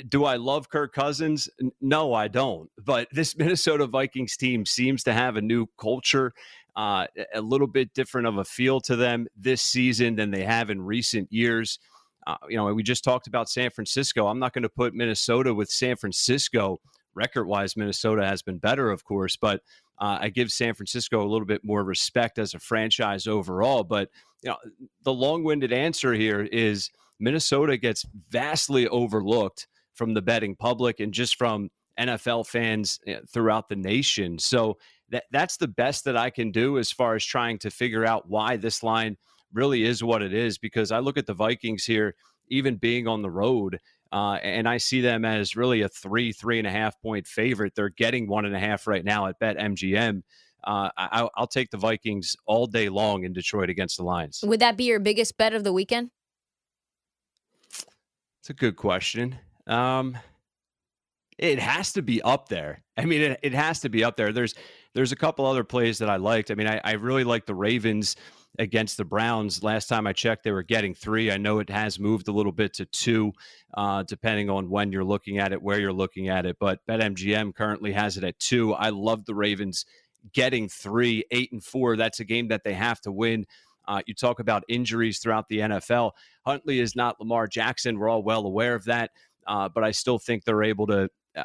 Do 0.07 0.25
I 0.25 0.35
love 0.35 0.69
Kirk 0.69 0.93
Cousins? 0.93 1.49
No, 1.81 2.13
I 2.13 2.27
don't. 2.27 2.69
But 2.83 3.07
this 3.11 3.37
Minnesota 3.37 3.87
Vikings 3.87 4.37
team 4.37 4.65
seems 4.65 5.03
to 5.03 5.13
have 5.13 5.35
a 5.35 5.41
new 5.41 5.67
culture, 5.77 6.33
uh, 6.75 7.07
a 7.33 7.41
little 7.41 7.67
bit 7.67 7.93
different 7.93 8.27
of 8.27 8.37
a 8.37 8.45
feel 8.45 8.79
to 8.81 8.95
them 8.95 9.27
this 9.35 9.61
season 9.61 10.15
than 10.15 10.31
they 10.31 10.43
have 10.43 10.69
in 10.69 10.81
recent 10.81 11.31
years. 11.31 11.79
Uh, 12.27 12.37
you 12.49 12.57
know, 12.57 12.73
we 12.73 12.83
just 12.83 13.03
talked 13.03 13.27
about 13.27 13.49
San 13.49 13.69
Francisco. 13.69 14.27
I'm 14.27 14.39
not 14.39 14.53
going 14.53 14.63
to 14.63 14.69
put 14.69 14.93
Minnesota 14.93 15.53
with 15.53 15.69
San 15.69 15.95
Francisco. 15.95 16.79
Record 17.13 17.45
wise, 17.45 17.77
Minnesota 17.77 18.25
has 18.25 18.41
been 18.41 18.57
better, 18.57 18.91
of 18.91 19.05
course, 19.05 19.37
but 19.37 19.61
uh, 19.99 20.17
I 20.21 20.29
give 20.29 20.51
San 20.51 20.73
Francisco 20.73 21.21
a 21.21 21.29
little 21.29 21.45
bit 21.45 21.63
more 21.63 21.83
respect 21.83 22.39
as 22.39 22.53
a 22.53 22.59
franchise 22.59 23.27
overall. 23.27 23.83
But 23.83 24.09
you 24.41 24.49
know, 24.49 24.57
the 25.03 25.13
long-winded 25.13 25.71
answer 25.71 26.13
here 26.13 26.41
is 26.41 26.89
Minnesota 27.19 27.77
gets 27.77 28.05
vastly 28.29 28.87
overlooked 28.87 29.67
from 29.93 30.13
the 30.13 30.21
betting 30.21 30.55
public 30.55 30.99
and 30.99 31.13
just 31.13 31.37
from 31.37 31.69
NFL 31.99 32.47
fans 32.47 32.99
eh, 33.07 33.19
throughout 33.31 33.69
the 33.69 33.75
nation. 33.75 34.37
So 34.37 34.77
that 35.09 35.23
that's 35.31 35.57
the 35.57 35.67
best 35.67 36.03
that 36.05 36.17
I 36.17 36.29
can 36.29 36.51
do 36.51 36.77
as 36.77 36.91
far 36.91 37.15
as 37.15 37.23
trying 37.23 37.59
to 37.59 37.69
figure 37.69 38.05
out 38.05 38.29
why 38.29 38.57
this 38.57 38.83
line 38.83 39.17
really 39.55 39.83
is 39.85 40.03
what 40.03 40.21
it 40.21 40.33
is. 40.33 40.57
Because 40.57 40.91
I 40.91 40.99
look 40.99 41.17
at 41.17 41.25
the 41.25 41.33
Vikings 41.33 41.85
here, 41.85 42.15
even 42.49 42.75
being 42.75 43.07
on 43.07 43.21
the 43.21 43.31
road, 43.31 43.79
uh, 44.11 44.33
and 44.43 44.69
I 44.69 44.77
see 44.77 45.01
them 45.01 45.25
as 45.25 45.55
really 45.55 45.81
a 45.81 45.89
three, 45.89 46.31
three 46.31 46.59
and 46.59 46.67
a 46.67 46.71
half 46.71 47.01
point 47.01 47.25
favorite. 47.25 47.73
They're 47.75 47.89
getting 47.89 48.27
one 48.27 48.45
and 48.45 48.55
a 48.55 48.59
half 48.59 48.85
right 48.87 49.03
now 49.03 49.27
at 49.27 49.39
BetMGM. 49.39 50.21
Uh, 50.63 50.89
I, 50.97 51.27
will 51.37 51.47
take 51.47 51.69
the 51.69 51.77
Vikings 51.77 52.35
all 52.47 52.65
day 52.65 52.89
long 52.89 53.23
in 53.23 53.33
Detroit 53.33 53.69
against 53.69 53.97
the 53.97 54.03
Lions. 54.03 54.43
Would 54.43 54.61
that 54.61 54.77
be 54.77 54.85
your 54.85 54.99
biggest 54.99 55.37
bet 55.37 55.53
of 55.53 55.63
the 55.63 55.71
weekend? 55.71 56.09
It's 58.39 58.49
a 58.49 58.53
good 58.53 58.75
question. 58.75 59.37
Um, 59.67 60.17
it 61.37 61.59
has 61.59 61.93
to 61.93 62.01
be 62.01 62.21
up 62.21 62.49
there. 62.49 62.83
I 62.97 63.05
mean, 63.05 63.21
it, 63.21 63.39
it 63.43 63.53
has 63.53 63.81
to 63.81 63.89
be 63.89 64.03
up 64.03 64.17
there. 64.17 64.31
There's 64.31 64.55
there's 64.95 65.11
a 65.11 65.15
couple 65.15 65.45
other 65.45 65.63
plays 65.63 65.99
that 65.99 66.09
I 66.09 66.15
liked. 66.15 66.49
I 66.49 66.55
mean, 66.55 66.67
I, 66.67 66.81
I 66.83 66.93
really 66.93 67.25
like 67.25 67.45
the 67.45 67.53
Ravens 67.53 68.15
against 68.57 68.95
the 68.95 69.03
Browns. 69.03 69.61
Last 69.61 69.87
time 69.87 70.07
I 70.07 70.13
checked, 70.13 70.43
they 70.43 70.51
were 70.51 70.63
getting 70.63 70.95
three. 70.95 71.29
I 71.29 71.37
know 71.37 71.59
it 71.59 71.69
has 71.69 71.99
moved 71.99 72.29
a 72.29 72.31
little 72.31 72.53
bit 72.53 72.73
to 72.75 72.85
two, 72.85 73.33
uh, 73.75 74.03
depending 74.03 74.49
on 74.49 74.69
when 74.69 74.93
you're 74.93 75.03
looking 75.03 75.37
at 75.37 75.51
it, 75.51 75.61
where 75.61 75.79
you're 75.79 75.93
looking 75.93 76.29
at 76.29 76.45
it. 76.45 76.55
But 76.59 76.79
BetMGM 76.87 77.53
currently 77.53 77.91
has 77.91 78.17
it 78.17 78.23
at 78.23 78.39
two. 78.39 78.73
I 78.73 78.89
love 78.89 79.25
the 79.25 79.35
Ravens 79.35 79.85
getting 80.33 80.69
three, 80.69 81.25
eight 81.31 81.51
and 81.51 81.63
four. 81.63 81.97
That's 81.97 82.21
a 82.21 82.25
game 82.25 82.47
that 82.47 82.63
they 82.63 82.73
have 82.73 83.01
to 83.01 83.11
win. 83.11 83.45
Uh, 83.87 84.01
you 84.07 84.13
talk 84.15 84.39
about 84.39 84.63
injuries 84.67 85.19
throughout 85.19 85.47
the 85.49 85.59
NFL. 85.59 86.11
Huntley 86.45 86.79
is 86.79 86.95
not 86.95 87.19
Lamar 87.19 87.47
Jackson. 87.47 87.99
We're 87.99 88.09
all 88.09 88.23
well 88.23 88.45
aware 88.45 88.75
of 88.75 88.85
that. 88.85 89.11
Uh, 89.45 89.69
but 89.69 89.83
I 89.83 89.91
still 89.91 90.17
think 90.17 90.43
they're 90.43 90.63
able 90.63 90.87
to 90.87 91.09
uh, 91.35 91.43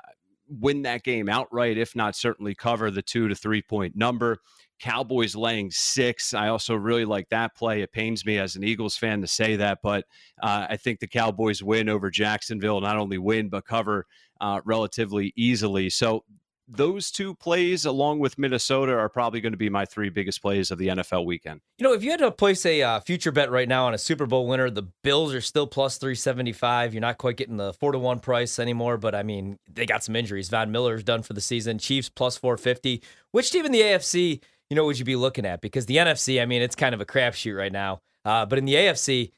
win 0.50 0.82
that 0.82 1.04
game 1.04 1.28
outright, 1.28 1.78
if 1.78 1.94
not 1.94 2.16
certainly 2.16 2.54
cover 2.54 2.90
the 2.90 3.02
two 3.02 3.28
to 3.28 3.34
three 3.34 3.62
point 3.62 3.96
number. 3.96 4.38
Cowboys 4.80 5.36
laying 5.36 5.70
six. 5.70 6.32
I 6.32 6.48
also 6.48 6.74
really 6.74 7.04
like 7.04 7.28
that 7.28 7.54
play. 7.54 7.82
It 7.82 7.92
pains 7.92 8.24
me 8.24 8.38
as 8.38 8.56
an 8.56 8.64
Eagles 8.64 8.96
fan 8.96 9.20
to 9.20 9.26
say 9.26 9.56
that, 9.56 9.78
but 9.82 10.06
uh, 10.42 10.66
I 10.70 10.78
think 10.78 11.00
the 11.00 11.06
Cowboys 11.06 11.62
win 11.62 11.90
over 11.90 12.10
Jacksonville, 12.10 12.80
not 12.80 12.96
only 12.96 13.18
win, 13.18 13.50
but 13.50 13.66
cover 13.66 14.06
uh, 14.40 14.60
relatively 14.64 15.34
easily. 15.36 15.90
So 15.90 16.24
those 16.70 17.10
two 17.10 17.34
plays, 17.34 17.84
along 17.84 18.20
with 18.20 18.38
Minnesota, 18.38 18.96
are 18.96 19.08
probably 19.08 19.40
going 19.40 19.52
to 19.52 19.58
be 19.58 19.68
my 19.68 19.84
three 19.84 20.08
biggest 20.08 20.40
plays 20.40 20.70
of 20.70 20.78
the 20.78 20.88
NFL 20.88 21.24
weekend. 21.24 21.60
You 21.78 21.84
know, 21.84 21.92
if 21.92 22.04
you 22.04 22.10
had 22.10 22.20
to 22.20 22.30
place 22.30 22.64
a 22.64 22.82
uh, 22.82 23.00
future 23.00 23.32
bet 23.32 23.50
right 23.50 23.68
now 23.68 23.86
on 23.86 23.94
a 23.94 23.98
Super 23.98 24.26
Bowl 24.26 24.46
winner, 24.46 24.70
the 24.70 24.88
Bills 25.02 25.34
are 25.34 25.40
still 25.40 25.66
plus 25.66 25.98
375. 25.98 26.94
You're 26.94 27.00
not 27.00 27.18
quite 27.18 27.36
getting 27.36 27.56
the 27.56 27.72
four 27.72 27.92
to 27.92 27.98
one 27.98 28.20
price 28.20 28.58
anymore, 28.58 28.96
but 28.96 29.14
I 29.14 29.22
mean, 29.22 29.58
they 29.68 29.86
got 29.86 30.04
some 30.04 30.14
injuries. 30.14 30.48
Von 30.48 30.70
Miller's 30.70 31.02
done 31.02 31.22
for 31.22 31.32
the 31.32 31.40
season. 31.40 31.78
Chiefs 31.78 32.08
plus 32.08 32.36
450. 32.36 33.02
Which 33.32 33.50
team 33.50 33.66
in 33.66 33.72
the 33.72 33.80
AFC, 33.80 34.40
you 34.68 34.76
know, 34.76 34.84
would 34.84 34.98
you 34.98 35.04
be 35.04 35.16
looking 35.16 35.44
at? 35.44 35.60
Because 35.60 35.86
the 35.86 35.96
NFC, 35.96 36.40
I 36.40 36.46
mean, 36.46 36.62
it's 36.62 36.76
kind 36.76 36.94
of 36.94 37.00
a 37.00 37.06
crapshoot 37.06 37.56
right 37.56 37.72
now. 37.72 38.00
Uh, 38.24 38.46
but 38.46 38.58
in 38.58 38.64
the 38.64 38.74
AFC, 38.74 39.30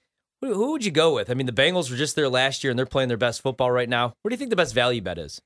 who, 0.43 0.53
who 0.55 0.73
would 0.73 0.85
you 0.85 0.91
go 0.91 1.15
with? 1.15 1.31
I 1.31 1.35
mean, 1.35 1.47
the 1.47 1.53
Bengals 1.53 1.91
were 1.91 1.97
just 1.97 2.17
there 2.17 2.29
last 2.29 2.63
year 2.63 2.71
and 2.71 2.79
they're 2.79 2.85
playing 2.85 3.09
their 3.09 3.17
best 3.17 3.41
football 3.41 3.71
right 3.71 3.89
now. 3.89 4.13
What 4.23 4.29
do 4.29 4.35
you 4.35 4.39
think 4.39 4.51
the 4.51 4.57
best 4.57 4.75
value 4.75 5.01
bet 5.01 5.19
is? 5.19 5.41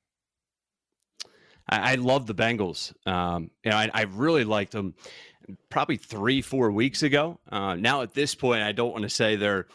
I, 1.68 1.92
I 1.92 1.94
love 1.96 2.26
the 2.26 2.34
Bengals. 2.34 2.92
Um, 3.06 3.50
you 3.64 3.70
know, 3.70 3.76
I, 3.76 3.90
I, 3.92 4.02
really 4.02 4.44
liked 4.44 4.72
them 4.72 4.94
probably 5.70 5.96
three, 5.96 6.42
four 6.42 6.70
weeks 6.70 7.02
ago. 7.02 7.38
Uh, 7.50 7.74
now 7.74 8.02
at 8.02 8.14
this 8.14 8.34
point, 8.34 8.62
I 8.62 8.72
don't 8.72 8.92
want 8.92 9.02
to 9.02 9.08
say 9.08 9.36
they're, 9.36 9.66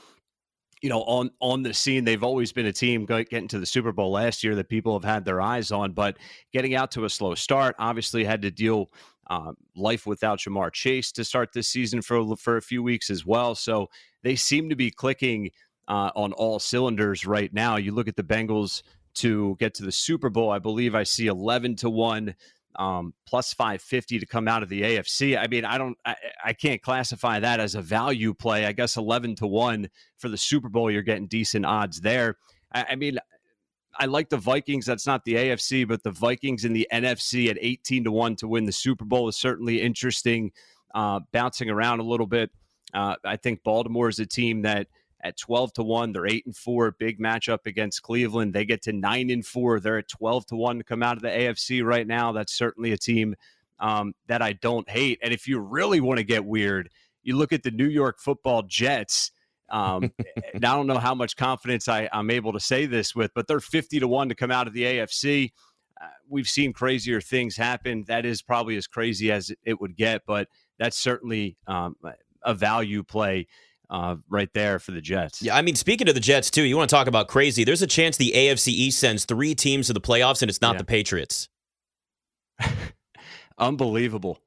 you 0.82 0.90
know, 0.90 1.04
on 1.04 1.32
on 1.40 1.64
the 1.64 1.74
scene. 1.74 2.04
They've 2.04 2.24
always 2.24 2.52
been 2.52 2.66
a 2.66 2.74
team 2.74 3.06
getting 3.06 3.48
to 3.50 3.60
the 3.60 3.66
Super 3.66 3.92
Bowl 3.92 4.12
last 4.12 4.44
year 4.44 4.56
that 4.56 4.70
people 4.70 4.94
have 4.94 5.04
had 5.04 5.26
their 5.26 5.40
eyes 5.40 5.72
on, 5.72 5.92
but 5.92 6.18
getting 6.52 6.76
out 6.76 6.92
to 6.92 7.06
a 7.06 7.10
slow 7.10 7.36
start, 7.36 7.76
obviously 7.80 8.24
had 8.24 8.42
to 8.44 8.52
deal. 8.52 8.90
Uh, 9.30 9.54
life 9.78 10.06
without 10.06 10.40
Ja'Marr 10.40 10.74
Chase 10.74 11.10
to 11.14 11.24
start 11.24 11.54
this 11.54 11.70
season 11.70 12.02
for 12.02 12.36
for 12.36 12.58
a 12.58 12.62
few 12.62 12.84
weeks 12.84 13.10
as 13.10 13.26
well. 13.26 13.56
So 13.56 13.90
they 14.24 14.36
seem 14.36 14.68
to 14.68 14.76
be 14.76 14.92
clicking 14.92 15.52
uh, 15.88 16.12
on 16.16 16.34
all 16.34 16.60
cylinders 16.60 17.26
right 17.26 17.54
now. 17.54 17.78
You 17.78 17.94
look 17.94 18.10
at 18.10 18.18
the 18.18 18.24
Bengals 18.24 18.82
to 19.16 19.56
get 19.60 19.74
to 19.76 19.84
the 19.84 19.92
Super 19.92 20.30
Bowl. 20.30 20.52
I 20.52 20.60
believe 20.60 20.96
I 20.96 21.04
see 21.04 21.28
11 21.28 21.78
to 21.78 21.90
1 21.90 22.36
um, 22.78 23.14
plus 23.26 23.54
550 23.54 24.20
to 24.20 24.26
come 24.26 24.48
out 24.48 24.64
of 24.64 24.70
the 24.70 24.82
AFC. 24.82 25.38
I 25.38 25.48
mean, 25.48 25.66
I 25.66 25.78
don't, 25.78 25.98
I, 26.06 26.16
I, 26.46 26.54
can't 26.54 26.82
classify 26.82 27.40
that 27.40 27.60
as 27.60 27.76
a 27.76 27.82
value 27.82 28.34
play. 28.34 28.66
I 28.66 28.72
guess 28.72 28.96
11 28.96 29.36
to 29.38 29.48
1 29.48 29.90
for 30.18 30.30
the 30.30 30.38
Super 30.38 30.70
Bowl, 30.70 30.90
you're 30.90 31.02
getting 31.02 31.28
decent 31.28 31.66
odds 31.66 32.00
there. 32.00 32.38
I, 32.74 32.86
I 32.92 32.96
mean, 32.96 33.18
I 33.98 34.06
like 34.06 34.30
the 34.30 34.38
Vikings. 34.38 34.86
That's 34.86 35.06
not 35.06 35.26
the 35.26 35.34
AFC, 35.34 35.88
but 35.88 36.04
the 36.04 36.12
Vikings 36.12 36.64
in 36.64 36.74
the 36.74 36.88
NFC 36.94 37.50
at 37.50 37.58
18 37.60 38.06
to 38.06 38.12
1 38.12 38.36
to 38.38 38.48
win 38.48 38.66
the 38.66 38.72
Super 38.72 39.06
Bowl 39.06 39.28
is 39.28 39.38
certainly 39.38 39.82
interesting. 39.82 40.52
Uh, 40.94 41.20
bouncing 41.32 41.70
around 41.70 42.00
a 42.00 42.04
little 42.04 42.28
bit. 42.28 42.52
Uh, 42.94 43.16
I 43.24 43.38
think 43.38 43.64
Baltimore 43.64 44.10
is 44.10 44.20
a 44.20 44.26
team 44.26 44.64
that 44.64 44.88
at 45.24 45.38
12 45.38 45.74
to 45.74 45.84
1. 45.84 46.14
They're 46.14 46.28
8 46.28 46.46
and 46.46 46.56
4. 46.56 46.92
Big 46.92 47.20
matchup 47.20 47.66
against 47.66 48.02
Cleveland. 48.02 48.54
They 48.54 48.66
get 48.66 48.82
to 48.84 48.94
9 48.94 49.30
and 49.30 49.46
4. 49.46 49.80
They're 49.80 49.98
at 50.00 50.08
12 50.08 50.46
to 50.48 50.56
1 50.56 50.78
to 50.80 50.84
come 50.84 51.04
out 51.04 51.18
of 51.18 51.24
the 51.24 51.30
AFC 51.30 51.84
right 51.84 52.06
now. 52.06 52.32
That's 52.32 52.54
certainly 52.54 52.92
a 52.92 52.98
team 52.98 53.36
um, 53.80 54.14
that 54.28 54.42
I 54.42 54.54
don't 54.54 54.90
hate. 54.90 55.20
And 55.22 55.34
if 55.34 55.48
you 55.48 55.60
really 55.60 56.02
want 56.02 56.20
to 56.20 56.24
get 56.24 56.46
weird, 56.46 56.90
you 57.24 57.38
look 57.38 57.54
at 57.54 57.64
the 57.64 57.72
New 57.72 57.88
York 57.88 58.20
football 58.20 58.64
Jets. 58.64 59.32
Um, 59.70 60.12
and 60.54 60.66
I 60.66 60.76
don't 60.76 60.88
know 60.88 61.00
how 61.00 61.16
much 61.16 61.36
confidence 61.36 61.88
I, 61.88 62.10
I'm 62.12 62.30
able 62.30 62.54
to 62.54 62.60
say 62.60 62.86
this 62.86 63.16
with, 63.16 63.32
but 63.34 63.48
they're 63.48 63.60
50 63.60 64.00
to 64.00 64.08
1 64.08 64.30
to 64.30 64.36
come 64.36 64.52
out 64.52 64.68
of 64.68 64.74
the 64.74 64.84
AFC. 64.84 65.52
Uh, 66.00 66.08
we've 66.28 66.48
seen 66.48 66.74
crazier 66.74 67.22
things 67.22 67.56
happen. 67.56 68.06
That 68.08 68.26
is 68.26 68.42
probably 68.42 68.76
as 68.76 68.88
crazy 68.88 69.32
as 69.32 69.52
it 69.64 69.80
would 69.80 69.96
get, 69.96 70.24
but 70.26 70.48
that's 70.80 70.98
certainly 70.98 71.58
um, 71.68 71.96
a 72.44 72.54
value 72.54 73.04
play 73.04 73.48
uh, 73.92 74.16
right 74.30 74.50
there 74.54 74.80
for 74.80 74.92
the 74.92 75.02
Jets. 75.02 75.42
Yeah, 75.42 75.56
I 75.56 75.62
mean, 75.62 75.76
speaking 75.76 76.08
of 76.08 76.16
the 76.16 76.22
Jets 76.22 76.50
too, 76.50 76.64
you 76.64 76.78
want 76.78 76.90
to 76.90 76.96
talk 76.96 77.08
about 77.08 77.28
crazy? 77.28 77.64
There's 77.64 77.82
a 77.82 77.88
chance 77.88 78.18
the 78.18 78.32
AFC 78.34 78.70
East 78.70 79.00
sends 79.00 79.26
three 79.26 79.54
teams 79.54 79.88
to 79.88 79.94
the 79.94 80.02
playoffs, 80.02 80.42
and 80.42 80.50
it's 80.50 80.62
not 80.62 80.74
yeah. 80.74 80.80
the 80.80 80.86
Patriots. 80.86 81.50
Unbelievable. 83.58 84.40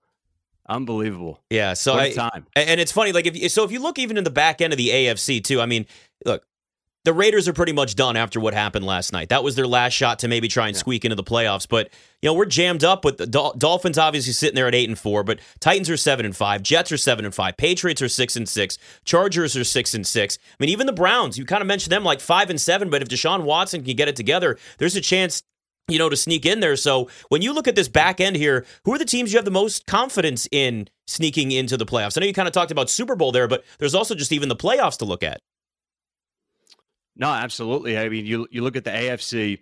Unbelievable. 0.66 1.40
Yeah. 1.50 1.74
So 1.74 1.94
I, 1.94 2.12
time. 2.12 2.46
And 2.56 2.80
it's 2.80 2.90
funny, 2.90 3.12
like 3.12 3.26
if 3.26 3.52
so, 3.52 3.64
if 3.64 3.70
you 3.70 3.80
look 3.80 3.98
even 3.98 4.16
in 4.16 4.24
the 4.24 4.30
back 4.30 4.62
end 4.62 4.72
of 4.72 4.78
the 4.78 4.88
AFC 4.88 5.44
too. 5.44 5.60
I 5.60 5.66
mean, 5.66 5.84
look, 6.24 6.42
the 7.04 7.12
Raiders 7.12 7.46
are 7.48 7.52
pretty 7.52 7.72
much 7.72 7.94
done 7.94 8.16
after 8.16 8.40
what 8.40 8.54
happened 8.54 8.86
last 8.86 9.12
night. 9.12 9.28
That 9.28 9.44
was 9.44 9.56
their 9.56 9.66
last 9.66 9.92
shot 9.92 10.18
to 10.20 10.28
maybe 10.28 10.48
try 10.48 10.68
and 10.68 10.74
yeah. 10.74 10.80
squeak 10.80 11.04
into 11.04 11.14
the 11.14 11.22
playoffs. 11.22 11.68
But 11.68 11.90
you 12.22 12.28
know, 12.28 12.34
we're 12.34 12.46
jammed 12.46 12.82
up 12.82 13.04
with 13.04 13.18
the 13.18 13.26
Dol- 13.26 13.54
Dolphins 13.56 13.98
obviously 13.98 14.32
sitting 14.32 14.54
there 14.54 14.66
at 14.66 14.74
eight 14.74 14.88
and 14.88 14.98
four, 14.98 15.22
but 15.22 15.40
Titans 15.60 15.90
are 15.90 15.96
seven 15.96 16.24
and 16.24 16.34
five, 16.34 16.62
Jets 16.62 16.90
are 16.90 16.96
seven 16.96 17.24
and 17.24 17.34
five, 17.34 17.56
Patriots 17.56 18.00
are 18.00 18.08
six 18.08 18.36
and 18.36 18.48
six, 18.48 18.78
Chargers 19.04 19.56
are 19.56 19.64
six 19.64 19.94
and 19.94 20.06
six. 20.06 20.38
I 20.52 20.56
mean, 20.58 20.70
even 20.70 20.86
the 20.86 20.92
Browns, 20.92 21.38
you 21.38 21.44
kind 21.44 21.60
of 21.60 21.66
mentioned 21.66 21.92
them 21.92 22.04
like 22.04 22.20
five 22.20 22.48
and 22.48 22.60
seven, 22.60 22.88
but 22.88 23.02
if 23.02 23.08
Deshaun 23.08 23.42
Watson 23.42 23.84
can 23.84 23.96
get 23.96 24.08
it 24.08 24.16
together, 24.16 24.58
there's 24.78 24.96
a 24.96 25.00
chance 25.00 25.42
you 25.86 25.98
know, 25.98 26.08
to 26.08 26.16
sneak 26.16 26.46
in 26.46 26.60
there. 26.60 26.76
So 26.76 27.10
when 27.28 27.42
you 27.42 27.52
look 27.52 27.68
at 27.68 27.74
this 27.74 27.88
back 27.88 28.18
end 28.18 28.36
here, 28.36 28.64
who 28.86 28.94
are 28.94 28.98
the 28.98 29.04
teams 29.04 29.34
you 29.34 29.36
have 29.36 29.44
the 29.44 29.50
most 29.50 29.86
confidence 29.86 30.48
in 30.50 30.88
sneaking 31.06 31.52
into 31.52 31.76
the 31.76 31.84
playoffs? 31.84 32.16
I 32.16 32.20
know 32.20 32.26
you 32.26 32.32
kind 32.32 32.48
of 32.48 32.54
talked 32.54 32.70
about 32.70 32.88
Super 32.88 33.14
Bowl 33.14 33.32
there, 33.32 33.46
but 33.46 33.64
there's 33.78 33.94
also 33.94 34.14
just 34.14 34.32
even 34.32 34.48
the 34.48 34.56
playoffs 34.56 34.96
to 34.98 35.04
look 35.04 35.22
at. 35.22 35.40
No, 37.16 37.28
absolutely. 37.28 37.98
I 37.98 38.08
mean, 38.08 38.26
you 38.26 38.46
you 38.50 38.62
look 38.62 38.76
at 38.76 38.84
the 38.84 38.90
AFC. 38.90 39.58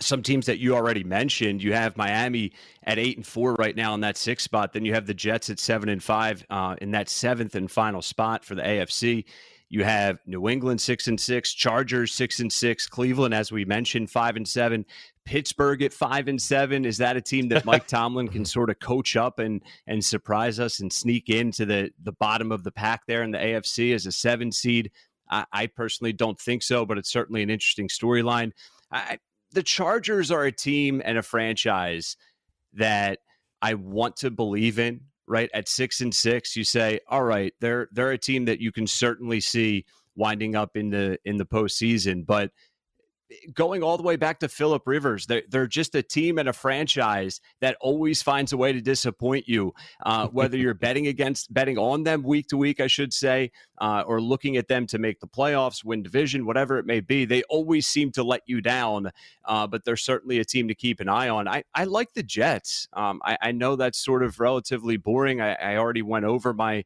Some 0.00 0.22
teams 0.22 0.46
that 0.46 0.60
you 0.60 0.76
already 0.76 1.02
mentioned, 1.02 1.60
you 1.60 1.72
have 1.72 1.96
Miami 1.96 2.52
at 2.84 3.00
eight 3.00 3.16
and 3.16 3.26
four 3.26 3.54
right 3.54 3.74
now 3.74 3.94
in 3.94 4.00
that 4.02 4.16
sixth 4.16 4.44
spot. 4.44 4.72
Then 4.72 4.84
you 4.84 4.94
have 4.94 5.06
the 5.06 5.14
Jets 5.14 5.50
at 5.50 5.58
seven 5.58 5.88
and 5.88 6.02
five 6.02 6.46
uh, 6.50 6.76
in 6.80 6.92
that 6.92 7.08
seventh 7.08 7.56
and 7.56 7.68
final 7.68 8.00
spot 8.00 8.44
for 8.44 8.54
the 8.54 8.62
AFC. 8.62 9.24
You 9.70 9.84
have 9.84 10.18
New 10.24 10.48
England 10.48 10.80
six 10.80 11.08
and 11.08 11.20
six, 11.20 11.52
Chargers 11.52 12.12
six 12.14 12.40
and 12.40 12.52
six, 12.52 12.86
Cleveland, 12.86 13.34
as 13.34 13.52
we 13.52 13.64
mentioned, 13.64 14.10
five 14.10 14.36
and 14.36 14.46
seven, 14.46 14.86
Pittsburgh 15.26 15.82
at 15.82 15.92
five 15.92 16.28
and 16.28 16.40
seven. 16.40 16.86
Is 16.86 16.96
that 16.98 17.16
a 17.16 17.20
team 17.20 17.48
that 17.48 17.66
Mike 17.66 17.86
Tomlin 17.88 18.28
can 18.28 18.46
sort 18.46 18.70
of 18.70 18.78
coach 18.78 19.16
up 19.16 19.38
and 19.40 19.62
and 19.86 20.02
surprise 20.02 20.58
us 20.58 20.80
and 20.80 20.90
sneak 20.92 21.28
into 21.28 21.66
the 21.66 21.90
the 22.02 22.12
bottom 22.12 22.50
of 22.50 22.64
the 22.64 22.72
pack 22.72 23.02
there 23.06 23.22
in 23.22 23.30
the 23.30 23.38
AFC 23.38 23.94
as 23.94 24.06
a 24.06 24.12
seven 24.12 24.50
seed? 24.52 24.90
I, 25.30 25.44
I 25.52 25.66
personally 25.66 26.12
don't 26.12 26.38
think 26.40 26.62
so, 26.62 26.84
but 26.86 26.98
it's 26.98 27.10
certainly 27.10 27.42
an 27.42 27.50
interesting 27.50 27.88
storyline. 27.88 28.52
The 29.52 29.62
Chargers 29.62 30.30
are 30.30 30.44
a 30.44 30.52
team 30.52 31.00
and 31.04 31.18
a 31.18 31.22
franchise 31.22 32.16
that 32.74 33.20
I 33.62 33.74
want 33.74 34.16
to 34.18 34.30
believe 34.30 34.78
in. 34.78 35.00
Right 35.30 35.50
at 35.52 35.68
six 35.68 36.00
and 36.00 36.14
six, 36.14 36.56
you 36.56 36.64
say, 36.64 37.00
all 37.06 37.22
right, 37.22 37.52
they're 37.60 37.88
they're 37.92 38.12
a 38.12 38.18
team 38.18 38.46
that 38.46 38.60
you 38.60 38.72
can 38.72 38.86
certainly 38.86 39.40
see 39.40 39.84
winding 40.16 40.56
up 40.56 40.74
in 40.74 40.88
the 40.88 41.18
in 41.26 41.36
the 41.36 41.44
postseason. 41.44 42.24
But 42.24 42.50
going 43.52 43.82
all 43.82 43.96
the 43.96 44.02
way 44.02 44.16
back 44.16 44.40
to 44.40 44.48
Philip 44.48 44.86
Rivers. 44.86 45.26
They're, 45.26 45.42
they're 45.48 45.66
just 45.66 45.94
a 45.94 46.02
team 46.02 46.38
and 46.38 46.48
a 46.48 46.52
franchise 46.52 47.40
that 47.60 47.76
always 47.80 48.22
finds 48.22 48.52
a 48.52 48.56
way 48.56 48.72
to 48.72 48.80
disappoint 48.80 49.48
you, 49.48 49.74
uh, 50.04 50.28
whether 50.28 50.56
you're 50.56 50.74
betting 50.88 51.06
against, 51.06 51.52
betting 51.52 51.78
on 51.78 52.04
them 52.04 52.22
week 52.22 52.48
to 52.48 52.56
week, 52.56 52.80
I 52.80 52.86
should 52.86 53.12
say, 53.12 53.50
uh, 53.78 54.04
or 54.06 54.20
looking 54.20 54.56
at 54.56 54.68
them 54.68 54.86
to 54.88 54.98
make 54.98 55.20
the 55.20 55.26
playoffs, 55.26 55.84
win 55.84 56.02
division, 56.02 56.46
whatever 56.46 56.78
it 56.78 56.86
may 56.86 57.00
be. 57.00 57.24
They 57.24 57.42
always 57.44 57.86
seem 57.86 58.12
to 58.12 58.22
let 58.22 58.42
you 58.46 58.60
down, 58.60 59.10
uh, 59.44 59.66
but 59.66 59.84
they're 59.84 59.96
certainly 59.96 60.38
a 60.38 60.44
team 60.44 60.68
to 60.68 60.74
keep 60.74 61.00
an 61.00 61.08
eye 61.08 61.28
on. 61.28 61.48
I, 61.48 61.64
I 61.74 61.84
like 61.84 62.14
the 62.14 62.22
Jets. 62.22 62.88
Um, 62.92 63.20
I, 63.24 63.38
I, 63.42 63.52
know 63.52 63.76
that's 63.76 63.98
sort 63.98 64.22
of 64.22 64.40
relatively 64.40 64.96
boring. 64.96 65.40
I, 65.40 65.54
I 65.54 65.76
already 65.76 66.02
went 66.02 66.24
over 66.24 66.54
my 66.54 66.84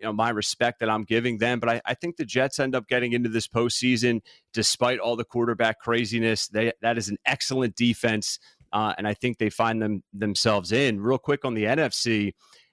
you 0.00 0.06
know 0.06 0.12
my 0.12 0.30
respect 0.30 0.80
that 0.80 0.88
I'm 0.88 1.04
giving 1.04 1.38
them. 1.38 1.60
But 1.60 1.68
I, 1.68 1.80
I, 1.84 1.94
think 1.94 2.16
the 2.16 2.24
Jets 2.24 2.58
end 2.58 2.74
up 2.74 2.88
getting 2.88 3.12
into 3.12 3.28
this 3.28 3.46
postseason 3.46 4.20
despite 4.52 4.98
all 4.98 5.14
the 5.14 5.24
quarterback 5.24 5.78
craziness. 5.78 6.48
They 6.48 6.72
that 6.80 6.96
is 6.96 7.08
an 7.08 7.18
excellent 7.26 7.76
defense, 7.76 8.38
uh, 8.72 8.94
and 8.96 9.06
I 9.06 9.14
think 9.14 9.38
they 9.38 9.50
find 9.50 9.80
them 9.82 10.02
themselves 10.12 10.72
in. 10.72 11.00
Real 11.00 11.18
quick 11.18 11.44
on 11.44 11.54
the 11.54 11.64
NFC. 11.64 12.32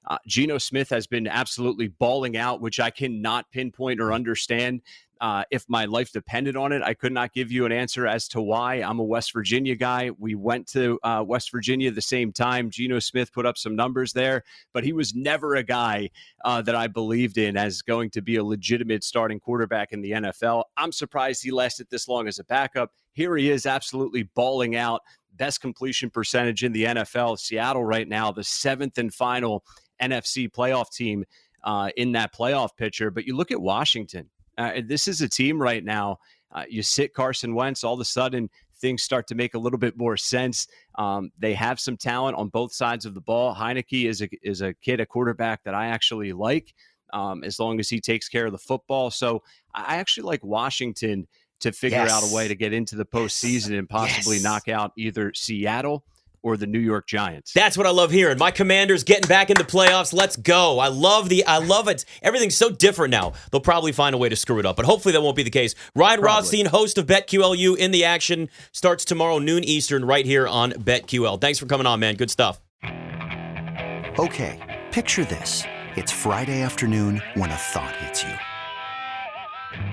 Uh, 0.10 0.18
Geno 0.26 0.58
Smith 0.58 0.90
has 0.90 1.06
been 1.06 1.28
absolutely 1.28 1.90
balling 1.90 2.38
out, 2.38 2.62
which 2.62 2.80
I 2.80 2.92
cannot 2.92 3.52
pinpoint 3.52 4.00
or 4.00 4.14
understand. 4.14 4.82
Uh, 5.20 5.44
if 5.52 5.66
my 5.68 5.86
life 5.86 6.12
depended 6.12 6.56
on 6.56 6.72
it, 6.72 6.82
I 6.82 6.94
could 6.94 7.12
not 7.12 7.34
give 7.34 7.52
you 7.52 7.66
an 7.66 7.72
answer 7.72 8.08
as 8.08 8.28
to 8.30 8.42
why. 8.42 8.76
I'm 8.76 9.00
a 9.00 9.04
West 9.04 9.34
Virginia 9.34 9.76
guy. 9.76 10.12
We 10.18 10.36
went 10.36 10.68
to 10.70 11.00
uh, 11.04 11.24
West 11.26 11.52
Virginia 11.52 11.92
the 11.92 12.02
same 12.02 12.32
time. 12.32 12.70
Geno 12.70 13.00
Smith 13.00 13.34
put 13.34 13.46
up 13.46 13.58
some 13.58 13.76
numbers 13.76 14.14
there, 14.14 14.44
but 14.74 14.84
he 14.84 14.94
was 14.94 15.16
never 15.16 15.56
a 15.56 15.64
guy 15.64 16.10
uh, 16.46 16.62
that 16.62 16.76
I 16.76 16.88
believed 16.88 17.38
in 17.38 17.58
as 17.58 17.82
going 17.82 18.10
to 18.12 18.22
be 18.22 18.36
a 18.36 18.44
legitimate 18.44 19.04
starting 19.04 19.40
quarterback 19.40 19.92
in 19.92 20.02
the 20.02 20.12
NFL. 20.12 20.64
I'm 20.76 20.92
surprised 20.92 21.44
he 21.44 21.52
lasted 21.52 21.88
this 21.90 22.08
long 22.08 22.28
as 22.28 22.40
a 22.40 22.44
backup. 22.44 22.92
Here 23.14 23.36
he 23.38 23.50
is, 23.50 23.66
absolutely 23.66 24.24
balling 24.24 24.76
out. 24.76 25.02
Best 25.36 25.62
completion 25.62 26.10
percentage 26.10 26.64
in 26.64 26.72
the 26.72 26.86
NFL. 26.86 27.40
Seattle 27.40 27.84
right 27.84 28.08
now, 28.08 28.32
the 28.32 28.44
seventh 28.44 28.98
and 28.98 29.14
final 29.14 29.64
NFC 30.02 30.50
playoff 30.50 30.92
team 30.92 31.26
uh, 31.64 31.90
in 31.98 32.14
that 32.14 32.34
playoff 32.34 32.70
picture. 32.78 33.12
But 33.12 33.26
you 33.26 33.36
look 33.36 33.52
at 33.52 33.62
Washington 33.62 34.30
uh, 34.58 34.82
this 34.86 35.08
is 35.08 35.22
a 35.22 35.30
team 35.30 35.62
right 35.62 35.84
now. 35.84 36.18
Uh, 36.52 36.64
you 36.70 36.82
sit 36.82 37.14
Carson 37.14 37.54
Wentz, 37.54 37.84
all 37.84 37.96
of 37.96 38.00
a 38.00 38.06
sudden 38.06 38.50
things 38.80 39.04
start 39.04 39.28
to 39.28 39.36
make 39.36 39.54
a 39.54 39.60
little 39.60 39.80
bit 39.80 39.98
more 39.98 40.18
sense. 40.18 40.68
Um, 40.96 41.32
they 41.38 41.54
have 41.54 41.80
some 41.80 41.98
talent 41.98 42.38
on 42.38 42.50
both 42.50 42.74
sides 42.74 43.06
of 43.06 43.14
the 43.14 43.22
ball. 43.22 43.56
Heinicke 43.56 44.08
is 44.08 44.22
a 44.22 44.30
is 44.42 44.62
a 44.62 44.74
kid, 44.76 45.00
a 45.00 45.06
quarterback 45.06 45.64
that 45.64 45.74
I 45.74 45.88
actually 45.88 46.34
like. 46.34 46.74
Um, 47.14 47.46
as 47.46 47.58
long 47.58 47.80
as 47.80 47.88
he 47.88 48.02
takes 48.02 48.28
care 48.28 48.48
of 48.48 48.52
the 48.52 48.58
football, 48.58 49.10
so 49.10 49.42
I 49.74 49.96
actually 49.96 50.24
like 50.24 50.44
Washington 50.44 51.26
to 51.62 51.72
figure 51.72 52.00
yes. 52.00 52.12
out 52.12 52.30
a 52.30 52.36
way 52.36 52.50
to 52.50 52.56
get 52.56 52.74
into 52.74 52.98
the 52.98 53.06
postseason 53.06 53.70
yes. 53.70 53.80
and 53.80 53.90
possibly 53.90 54.36
yes. 54.36 54.44
knock 54.44 54.68
out 54.68 54.92
either 54.98 55.34
Seattle 55.34 56.04
or 56.42 56.58
the 56.58 56.68
New 56.68 56.80
York 56.80 57.08
Giants. 57.08 57.52
That's 57.54 57.78
what 57.78 57.88
I 57.88 57.92
love 57.92 58.12
hearing. 58.12 58.38
My 58.38 58.52
Commanders 58.52 59.04
getting 59.04 59.28
back 59.28 59.50
in 59.50 59.58
the 59.58 59.64
playoffs. 59.64 60.14
Let's 60.14 60.36
go. 60.36 60.80
I 60.80 60.88
love 60.88 61.30
the 61.30 61.46
I 61.46 61.58
love 61.58 61.88
it. 61.88 62.06
Everything's 62.22 62.56
so 62.56 62.70
different 62.70 63.12
now. 63.12 63.34
They'll 63.52 63.62
probably 63.62 63.92
find 63.92 64.14
a 64.16 64.18
way 64.18 64.30
to 64.30 64.36
screw 64.36 64.60
it 64.60 64.66
up, 64.66 64.76
but 64.76 64.86
hopefully 64.86 65.12
that 65.14 65.22
won't 65.22 65.36
be 65.36 65.44
the 65.44 65.50
case. 65.50 65.76
Ryan 65.96 66.20
probably. 66.20 66.36
Rothstein, 66.36 66.66
host 66.68 66.98
of 66.98 67.06
BetQLU 67.06 67.78
in 67.78 67.92
the 67.92 68.06
action, 68.06 68.50
starts 68.72 69.06
tomorrow 69.06 69.40
noon 69.40 69.64
Eastern 69.64 70.06
right 70.06 70.26
here 70.26 70.48
on 70.48 70.72
BetQL. 70.72 71.40
Thanks 71.40 71.60
for 71.60 71.66
coming 71.66 71.88
on, 71.88 72.00
man. 72.00 72.16
Good 72.16 72.32
stuff. 72.32 72.62
Okay, 74.20 74.84
picture 74.92 75.26
this. 75.26 75.64
It's 75.96 76.12
Friday 76.12 76.62
afternoon 76.62 77.22
when 77.36 77.50
a 77.50 77.56
thought 77.56 77.96
hits 77.98 78.24
you. 78.24 78.34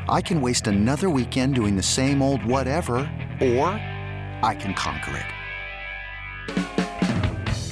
I 0.08 0.20
can 0.22 0.40
waste 0.40 0.66
another 0.66 1.10
weekend 1.10 1.54
doing 1.54 1.76
the 1.76 1.82
same 1.82 2.22
old 2.22 2.44
whatever, 2.44 2.96
or 3.40 3.66
I 4.42 4.56
can 4.58 4.74
conquer 4.74 5.16
it. 5.16 5.33